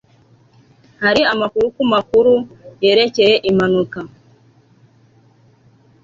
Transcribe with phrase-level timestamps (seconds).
[1.03, 2.33] hari amakuru ku makuru
[2.83, 3.99] yerekeye impanuka